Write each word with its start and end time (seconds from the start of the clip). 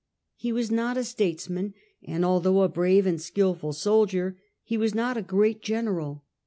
He 0.35 0.51
was 0.51 0.71
not 0.71 0.97
a 0.97 1.03
statesman, 1.03 1.75
and, 2.03 2.25
although 2.25 2.63
a 2.63 2.67
brave 2.67 3.05
and 3.05 3.19
skDful 3.19 3.75
soldier, 3.75 4.35
he 4.63 4.75
was 4.75 4.95
not 4.95 5.15
a 5.15 5.21
great 5.21 5.61
general. 5.61 6.25